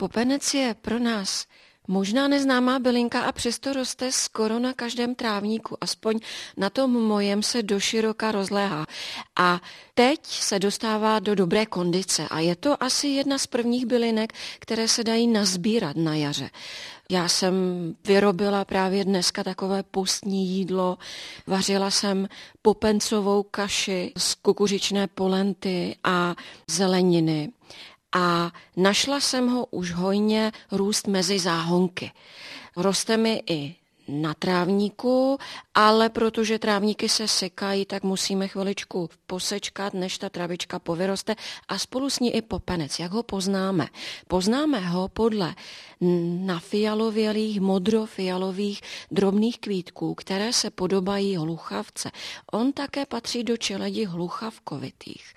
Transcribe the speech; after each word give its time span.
Popenec 0.00 0.54
je 0.54 0.74
pro 0.74 0.98
nás 0.98 1.46
Možná 1.88 2.28
neznámá 2.28 2.78
bylinka 2.78 3.20
a 3.20 3.32
přesto 3.32 3.72
roste 3.72 4.12
skoro 4.12 4.58
na 4.58 4.72
každém 4.72 5.14
trávníku, 5.14 5.76
aspoň 5.80 6.18
na 6.56 6.70
tom 6.70 6.90
mojem 6.90 7.42
se 7.42 7.62
doširoka 7.62 8.32
rozléhá. 8.32 8.86
A 9.36 9.60
teď 9.94 10.26
se 10.26 10.58
dostává 10.58 11.18
do 11.18 11.34
dobré 11.34 11.66
kondice 11.66 12.28
a 12.30 12.40
je 12.40 12.56
to 12.56 12.82
asi 12.82 13.08
jedna 13.08 13.38
z 13.38 13.46
prvních 13.46 13.86
bylinek, 13.86 14.32
které 14.58 14.88
se 14.88 15.04
dají 15.04 15.26
nazbírat 15.26 15.96
na 15.96 16.14
jaře. 16.14 16.50
Já 17.10 17.28
jsem 17.28 17.54
vyrobila 18.04 18.64
právě 18.64 19.04
dneska 19.04 19.44
takové 19.44 19.82
postní 19.82 20.46
jídlo. 20.46 20.98
Vařila 21.46 21.90
jsem 21.90 22.28
popencovou 22.62 23.42
kaši 23.42 24.12
z 24.16 24.34
kukuřičné 24.34 25.06
polenty 25.06 25.96
a 26.04 26.34
zeleniny 26.70 27.52
a 28.12 28.52
našla 28.76 29.20
jsem 29.20 29.48
ho 29.48 29.66
už 29.66 29.92
hojně 29.92 30.52
růst 30.72 31.06
mezi 31.06 31.38
záhonky. 31.38 32.12
Roste 32.76 33.16
mi 33.16 33.42
i 33.50 33.74
na 34.10 34.34
trávníku, 34.34 35.38
ale 35.74 36.08
protože 36.08 36.58
trávníky 36.58 37.08
se 37.08 37.28
sekají, 37.28 37.84
tak 37.86 38.02
musíme 38.02 38.48
chviličku 38.48 39.08
posečkat, 39.26 39.94
než 39.94 40.18
ta 40.18 40.28
travička 40.28 40.78
povyroste 40.78 41.36
a 41.68 41.78
spolu 41.78 42.10
s 42.10 42.20
ní 42.20 42.34
i 42.34 42.42
popenec. 42.42 42.98
Jak 42.98 43.12
ho 43.12 43.22
poznáme? 43.22 43.86
Poznáme 44.28 44.80
ho 44.80 45.08
podle 45.08 45.54
nafialovělých, 46.44 47.60
modrofialových 47.60 48.80
drobných 49.10 49.58
kvítků, 49.58 50.14
které 50.14 50.52
se 50.52 50.70
podobají 50.70 51.36
hluchavce. 51.36 52.10
On 52.52 52.72
také 52.72 53.06
patří 53.06 53.44
do 53.44 53.56
čeledi 53.56 54.04
hluchavkovitých 54.04 55.34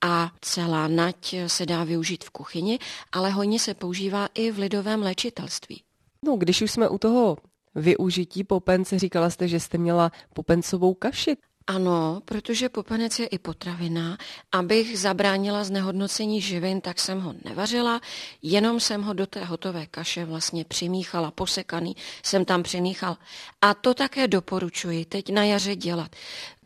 a 0.00 0.32
celá 0.40 0.88
nať 0.88 1.34
se 1.46 1.66
dá 1.66 1.84
využít 1.84 2.24
v 2.24 2.30
kuchyni, 2.30 2.78
ale 3.12 3.30
hojně 3.30 3.58
se 3.58 3.74
používá 3.74 4.28
i 4.34 4.50
v 4.50 4.58
lidovém 4.58 5.02
léčitelství. 5.02 5.82
No, 6.24 6.36
když 6.36 6.62
už 6.62 6.70
jsme 6.70 6.88
u 6.88 6.98
toho 6.98 7.36
využití 7.74 8.44
popence, 8.44 8.98
říkala 8.98 9.30
jste, 9.30 9.48
že 9.48 9.60
jste 9.60 9.78
měla 9.78 10.12
popencovou 10.34 10.94
kaši. 10.94 11.36
Ano, 11.66 12.22
protože 12.24 12.68
popenec 12.68 13.18
je 13.18 13.26
i 13.26 13.38
potravina. 13.38 14.18
Abych 14.52 14.98
zabránila 14.98 15.64
znehodnocení 15.64 16.40
živin, 16.40 16.80
tak 16.80 16.98
jsem 16.98 17.20
ho 17.20 17.34
nevařila, 17.44 18.00
jenom 18.42 18.80
jsem 18.80 19.02
ho 19.02 19.12
do 19.12 19.26
té 19.26 19.44
hotové 19.44 19.86
kaše 19.86 20.24
vlastně 20.24 20.64
přimíchala, 20.64 21.30
posekaný 21.30 21.96
jsem 22.22 22.44
tam 22.44 22.62
přimíchal. 22.62 23.16
A 23.60 23.74
to 23.74 23.94
také 23.94 24.28
doporučuji 24.28 25.04
teď 25.04 25.32
na 25.32 25.44
jaře 25.44 25.76
dělat. 25.76 26.16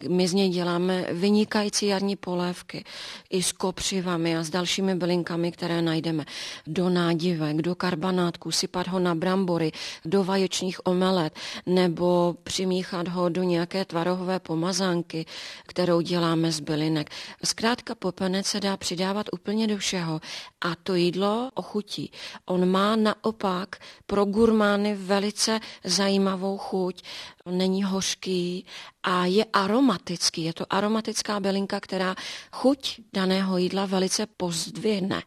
My 0.09 0.29
z 0.29 0.33
něj 0.33 0.49
děláme 0.49 1.07
vynikající 1.13 1.87
jarní 1.87 2.17
polévky 2.17 2.85
i 3.31 3.43
s 3.43 3.53
kopřivami 3.53 4.37
a 4.37 4.43
s 4.43 4.51
dalšími 4.51 4.95
bylinkami, 4.95 5.53
které 5.53 5.83
najdeme. 5.83 6.25
Do 6.67 6.89
nádivek, 6.89 7.57
do 7.57 7.75
karbanátku, 7.75 8.51
sypat 8.51 8.89
ho 8.89 8.99
na 8.99 9.15
brambory, 9.15 9.73
do 10.05 10.25
vaječných 10.25 10.87
omelet 10.87 11.35
nebo 11.67 12.37
přimíchat 12.43 13.09
ho 13.09 13.29
do 13.29 13.43
nějaké 13.43 13.85
tvarohové 13.85 14.41
pomazánky, 14.41 15.27
kterou 15.67 16.01
děláme 16.01 16.53
z 16.53 16.61
bylinek. 16.61 17.11
Zkrátka 17.45 17.95
popenec 17.95 18.47
se 18.47 18.61
dá 18.61 18.77
přidávat 18.77 19.27
úplně 19.33 19.67
do 19.67 19.79
všeho 19.79 20.21
a 20.61 20.75
to 20.75 20.95
jídlo 20.95 21.51
ochutí. 21.55 22.13
On 22.47 22.71
má 22.71 22.97
naopak 22.97 23.77
pro 24.07 24.25
gurmány 24.25 24.95
velice 24.95 25.61
zajímavou 25.85 26.59
chuť, 26.59 27.03
není 27.51 27.85
hořký 27.85 28.65
a 29.03 29.27
je 29.27 29.45
aromatický. 29.53 30.45
Je 30.45 30.53
to 30.53 30.65
aromatická 30.71 31.41
bylinka, 31.41 31.81
která 31.81 32.15
chuť 32.53 33.01
daného 33.13 33.59
jídla 33.59 33.87
velice 33.87 34.27
pozdvihne. 34.27 35.23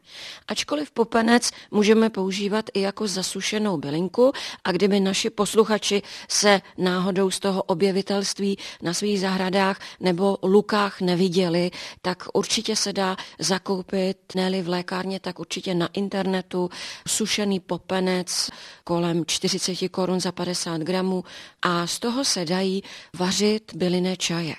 Ačkoliv 0.48 0.92
popenec 0.92 1.52
můžeme 1.72 2.09
používat 2.09 2.66
i 2.74 2.82
jako 2.82 3.08
zasušenou 3.08 3.78
bylinku 3.78 4.32
a 4.64 4.72
kdyby 4.72 5.00
naši 5.00 5.30
posluchači 5.30 6.02
se 6.30 6.62
náhodou 6.78 7.32
z 7.32 7.40
toho 7.40 7.64
objevitelství 7.64 8.58
na 8.81 8.94
svých 8.94 9.20
zahradách 9.20 9.80
nebo 10.00 10.38
lukách 10.44 11.02
neviděli, 11.02 11.72
tak 12.02 12.24
určitě 12.34 12.75
se 12.75 12.94
dá 12.94 13.16
zakoupit, 13.40 14.18
ne 14.36 14.62
v 14.62 14.70
lékárně, 14.70 15.20
tak 15.20 15.40
určitě 15.40 15.74
na 15.74 15.90
internetu 15.94 16.70
sušený 17.08 17.59
popenec 17.59 18.50
kolem 18.84 19.25
40 19.25 19.90
korun 19.90 20.20
za 20.20 20.31
50 20.31 20.81
gramů 20.81 21.24
a 21.62 21.88
z 21.88 22.06
toho 22.07 22.25
se 22.25 22.45
dají 22.45 22.84
vařit 23.19 23.72
bylinné 23.75 24.18
čaje. 24.18 24.56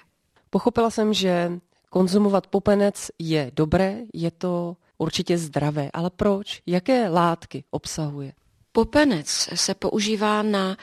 Pochopila 0.50 0.90
jsem, 0.90 1.14
že 1.14 1.52
konzumovat 1.90 2.46
popenec 2.46 3.10
je 3.18 3.50
dobré, 3.54 3.98
je 4.14 4.30
to 4.30 4.76
určitě 4.98 5.38
zdravé, 5.38 5.90
ale 5.92 6.10
proč? 6.10 6.62
Jaké 6.66 7.08
látky 7.08 7.64
obsahuje? 7.70 8.32
Popenec 8.72 9.48
se 9.54 9.74
používá 9.74 10.42
na 10.42 10.76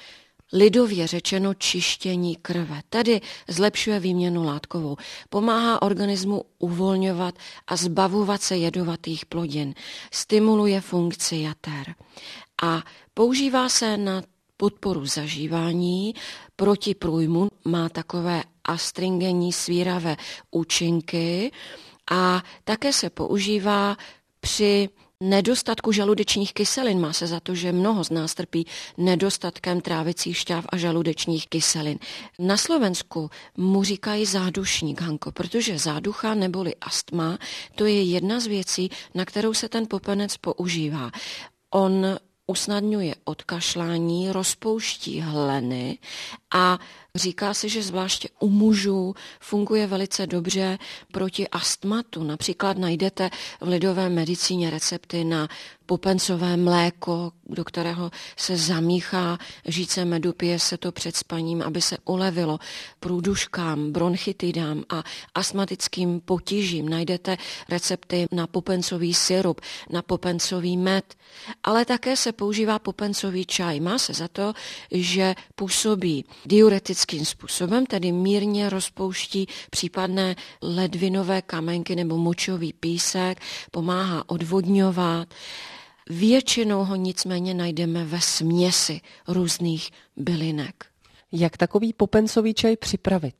lidově 0.53 1.07
řečeno 1.07 1.53
čištění 1.53 2.35
krve, 2.35 2.81
tedy 2.89 3.21
zlepšuje 3.47 3.99
výměnu 3.99 4.43
látkovou, 4.43 4.97
pomáhá 5.29 5.81
organismu 5.81 6.43
uvolňovat 6.59 7.35
a 7.67 7.75
zbavovat 7.75 8.41
se 8.41 8.57
jedovatých 8.57 9.25
plodin, 9.25 9.73
stimuluje 10.11 10.81
funkci 10.81 11.35
jater 11.35 11.95
a 12.63 12.83
používá 13.13 13.69
se 13.69 13.97
na 13.97 14.21
podporu 14.57 15.05
zažívání, 15.05 16.13
proti 16.55 16.95
průjmu 16.95 17.47
má 17.65 17.89
takové 17.89 18.43
astringenní 18.63 19.53
svíravé 19.53 20.17
účinky 20.51 21.51
a 22.11 22.43
také 22.63 22.93
se 22.93 23.09
používá 23.09 23.97
při 24.39 24.89
nedostatku 25.19 25.91
žaludečních 25.91 26.53
kyselin. 26.53 26.99
Má 26.99 27.13
se 27.13 27.27
za 27.27 27.39
to, 27.39 27.55
že 27.55 27.71
mnoho 27.71 28.03
z 28.03 28.09
nás 28.09 28.33
trpí 28.33 28.67
nedostatkem 28.97 29.81
trávicích 29.81 30.37
šťáv 30.37 30.65
a 30.69 30.77
žaludečních 30.77 31.47
kyselin. 31.47 31.99
Na 32.39 32.57
Slovensku 32.57 33.29
mu 33.57 33.83
říkají 33.83 34.25
zádušník, 34.25 35.01
Hanko, 35.01 35.31
protože 35.31 35.79
záducha 35.79 36.33
neboli 36.33 36.75
astma, 36.75 37.37
to 37.75 37.85
je 37.85 38.03
jedna 38.03 38.39
z 38.39 38.47
věcí, 38.47 38.89
na 39.13 39.25
kterou 39.25 39.53
se 39.53 39.69
ten 39.69 39.87
popenec 39.87 40.37
používá. 40.37 41.11
On 41.69 42.17
usnadňuje 42.47 43.15
odkašlání, 43.23 44.31
rozpouští 44.31 45.21
hleny 45.21 45.97
a 46.53 46.79
říká 47.15 47.53
se, 47.53 47.69
že 47.69 47.83
zvláště 47.83 48.29
u 48.39 48.49
mužů 48.49 49.15
funguje 49.39 49.87
velice 49.87 50.27
dobře 50.27 50.77
proti 51.11 51.47
astmatu. 51.47 52.23
Například 52.23 52.77
najdete 52.77 53.29
v 53.61 53.67
lidové 53.67 54.09
medicíně 54.09 54.69
recepty 54.69 55.23
na 55.23 55.47
popencové 55.85 56.57
mléko, 56.57 57.31
do 57.45 57.63
kterého 57.63 58.11
se 58.37 58.57
zamíchá 58.57 59.37
žíce 59.65 60.05
medu, 60.05 60.33
pije 60.33 60.59
se 60.59 60.77
to 60.77 60.91
před 60.91 61.15
spaním, 61.15 61.61
aby 61.61 61.81
se 61.81 61.97
ulevilo 62.05 62.59
průduškám, 62.99 63.91
bronchitidám 63.91 64.83
a 64.89 65.03
astmatickým 65.35 66.21
potížím. 66.21 66.89
Najdete 66.89 67.37
recepty 67.69 68.25
na 68.31 68.47
popencový 68.47 69.13
syrup, 69.13 69.61
na 69.89 70.01
popencový 70.01 70.77
med, 70.77 71.15
ale 71.63 71.85
také 71.85 72.17
se 72.17 72.31
používá 72.31 72.79
popencový 72.79 73.45
čaj. 73.45 73.79
Má 73.79 73.97
se 73.97 74.13
za 74.13 74.27
to, 74.27 74.53
že 74.91 75.35
působí 75.55 76.25
diuretickým 76.45 77.25
způsobem, 77.25 77.85
tedy 77.85 78.11
mírně 78.11 78.69
rozpouští 78.69 79.47
případné 79.69 80.35
ledvinové 80.61 81.41
kamenky 81.41 81.95
nebo 81.95 82.17
močový 82.17 82.73
písek, 82.73 83.41
pomáhá 83.71 84.23
odvodňovat. 84.27 85.27
Většinou 86.09 86.83
ho 86.83 86.95
nicméně 86.95 87.53
najdeme 87.53 88.05
ve 88.05 88.21
směsi 88.21 89.01
různých 89.27 89.91
bylinek. 90.17 90.85
Jak 91.31 91.57
takový 91.57 91.93
popencový 91.93 92.53
čaj 92.53 92.77
připravit? 92.77 93.35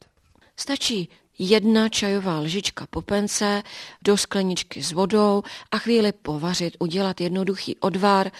Stačí 0.58 1.10
jedna 1.40 1.90
čajová 1.90 2.40
lžička 2.40 2.88
popence 2.90 3.64
do 4.02 4.18
skleničky 4.18 4.84
s 4.84 4.92
vodou 4.92 5.44
a 5.72 5.78
chvíli 5.78 6.12
povařit, 6.12 6.78
udělat 6.80 7.22
jednoduchý 7.22 7.76
odvar 7.76 8.32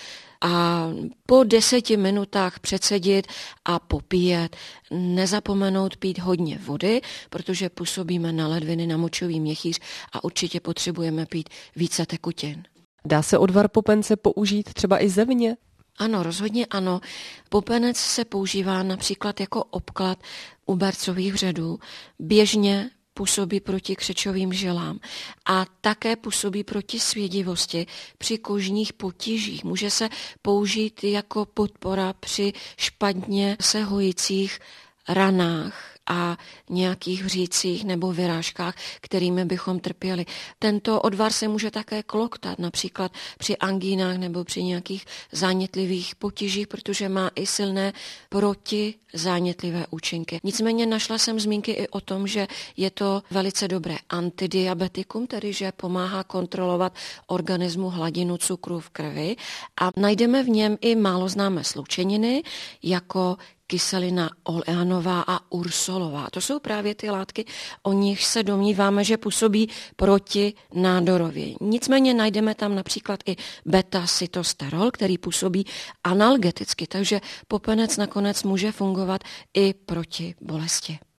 a 0.42 0.88
po 1.26 1.44
deseti 1.44 1.98
minutách 1.98 2.60
předsedit 2.60 3.28
a 3.66 3.80
popíjet. 3.80 4.56
Nezapomenout 4.92 5.98
pít 5.98 6.20
hodně 6.20 6.58
vody, 6.58 7.02
protože 7.30 7.70
působíme 7.70 8.32
na 8.32 8.48
ledviny, 8.48 8.88
na 8.88 8.98
močový 8.98 9.40
měchýř 9.40 9.80
a 10.14 10.24
určitě 10.24 10.60
potřebujeme 10.60 11.26
pít 11.26 11.50
více 11.76 12.06
tekutin. 12.06 12.64
Dá 13.06 13.22
se 13.22 13.38
odvar 13.38 13.68
popence 13.68 14.16
použít 14.16 14.74
třeba 14.74 15.04
i 15.04 15.10
zevně? 15.10 15.58
Ano, 15.98 16.24
rozhodně 16.24 16.66
ano. 16.66 17.02
Popenec 17.50 17.98
se 17.98 18.26
používá 18.26 18.84
například 18.84 19.40
jako 19.40 19.64
obklad 19.64 20.20
u 20.66 20.76
barcových 20.76 21.34
vředů. 21.34 21.80
Běžně 22.20 22.90
působí 23.14 23.60
proti 23.60 23.96
křečovým 23.96 24.54
žilám 24.54 25.00
a 25.46 25.66
také 25.82 26.16
působí 26.16 26.64
proti 26.64 27.00
svědivosti 27.00 27.86
při 28.18 28.38
kožních 28.38 28.94
potížích. 28.94 29.64
Může 29.64 29.90
se 29.90 30.10
použít 30.42 31.04
jako 31.04 31.46
podpora 31.46 32.14
při 32.14 32.54
špatně 32.78 33.58
se 33.62 33.84
hojících 33.84 34.60
ranách 35.10 35.95
a 36.08 36.38
nějakých 36.70 37.24
hřících 37.24 37.86
nebo 37.86 38.14
vyrážkách, 38.14 38.76
kterými 39.02 39.46
bychom 39.46 39.80
trpěli. 39.80 40.26
Tento 40.60 41.02
odvar 41.02 41.32
se 41.32 41.48
může 41.48 41.72
také 41.72 42.04
kloktat, 42.04 42.60
například 42.60 43.12
při 43.38 43.58
angínách 43.58 44.18
nebo 44.18 44.44
při 44.44 44.64
nějakých 44.64 45.06
zánětlivých 45.32 46.16
potížích, 46.16 46.68
protože 46.68 47.10
má 47.10 47.32
i 47.36 47.46
silné 47.46 47.94
protizánětlivé 48.30 49.86
účinky. 49.90 50.40
Nicméně 50.44 50.86
našla 50.86 51.18
jsem 51.18 51.40
zmínky 51.40 51.72
i 51.72 51.88
o 51.88 52.02
tom, 52.02 52.28
že 52.28 52.48
je 52.78 52.92
to 52.92 53.24
velice 53.32 53.68
dobré 53.68 53.96
antidiabetikum, 54.10 55.28
tedy 55.28 55.54
že 55.54 55.72
pomáhá 55.72 56.24
kontrolovat 56.24 56.96
organismu 57.28 57.90
hladinu 57.90 58.38
cukru 58.38 58.80
v 58.80 58.90
krvi 58.90 59.36
a 59.82 59.90
najdeme 59.98 60.44
v 60.44 60.50
něm 60.50 60.78
i 60.82 60.96
málo 60.96 61.30
známé 61.30 61.64
sloučeniny, 61.64 62.44
jako 62.84 63.38
kyselina 63.68 64.30
oleanová 64.44 65.24
a 65.28 65.52
ursolová. 65.52 66.30
To 66.30 66.42
jsou 66.42 66.60
právě 66.60 66.96
ty 66.96 67.10
látky, 67.10 67.46
o 67.84 67.94
nich 67.94 68.26
se 68.26 68.44
domníváme, 68.44 69.04
že 69.04 69.18
působí 69.18 69.70
proti 69.96 70.54
nádorově. 70.74 71.56
Nicméně 71.62 72.14
najdeme 72.14 72.56
tam 72.56 72.76
například 72.76 73.20
i 73.26 73.36
beta-cytosterol, 73.66 74.92
který 74.92 75.18
působí 75.18 75.66
analgeticky, 76.04 76.88
takže 76.88 77.22
popenec 77.48 77.98
nakonec 77.98 78.44
může 78.44 78.72
fungovat 78.72 79.22
i 79.54 79.74
proti 79.74 80.36
bolesti. 80.42 81.00